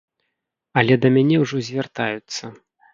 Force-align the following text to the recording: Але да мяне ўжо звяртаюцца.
Але 0.83 0.97
да 1.05 1.13
мяне 1.19 1.35
ўжо 1.45 1.63
звяртаюцца. 1.71 2.43